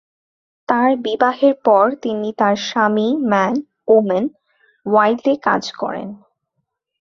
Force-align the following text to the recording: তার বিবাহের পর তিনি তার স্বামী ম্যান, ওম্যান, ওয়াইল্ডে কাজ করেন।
তার 0.69 0.89
বিবাহের 0.97 1.55
পর 1.65 1.85
তিনি 2.01 2.29
তার 2.37 2.55
স্বামী 2.67 3.09
ম্যান, 3.29 3.53
ওম্যান, 3.87 4.25
ওয়াইল্ডে 4.85 5.33
কাজ 5.43 5.63
করেন। 5.71 6.07